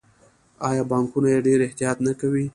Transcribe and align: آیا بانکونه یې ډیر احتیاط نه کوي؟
آیا 0.69 0.83
بانکونه 0.91 1.27
یې 1.33 1.39
ډیر 1.47 1.59
احتیاط 1.63 1.97
نه 2.07 2.13
کوي؟ 2.19 2.45